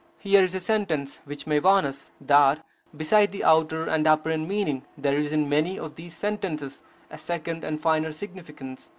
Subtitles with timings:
[0.17, 2.65] Here is a sentence which may warn us that,
[2.97, 6.81] beside the outer and apparent meaning, there is in many of these sentences
[7.11, 8.89] a second and finer significance.